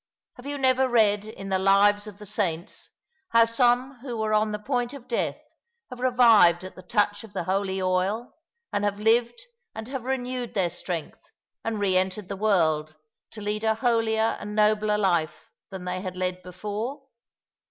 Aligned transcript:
Have 0.37 0.47
you 0.47 0.57
never 0.57 0.89
read 0.89 1.25
in 1.25 1.49
the' 1.49 1.59
Lives 1.73 2.07
of 2.07 2.17
the 2.17 2.25
Saints' 2.25 2.89
how 3.33 3.45
some 3.45 3.99
who 3.99 4.17
were 4.17 4.33
on 4.33 4.51
the 4.51 4.57
point 4.57 4.95
of 4.95 5.07
death 5.07 5.37
have 5.91 5.99
revived 5.99 6.63
at 6.63 6.73
the 6.73 6.81
touch 6.81 7.23
of 7.23 7.33
the 7.33 7.43
holy 7.43 7.79
oil, 7.79 8.33
and 8.73 8.83
have 8.83 8.97
lived 8.99 9.39
and 9.75 9.87
have 9.89 10.05
renewed 10.05 10.55
their 10.55 10.71
strength, 10.71 11.21
and 11.63 11.79
re 11.79 11.95
entered 11.97 12.29
the 12.29 12.35
world 12.35 12.95
to 13.29 13.41
lead 13.41 13.63
a 13.63 13.75
holier 13.75 14.35
and 14.39 14.55
nobler 14.55 14.97
life 14.97 15.51
than 15.69 15.85
they 15.85 16.01
had 16.01 16.17
led 16.17 16.41
before? 16.41 17.03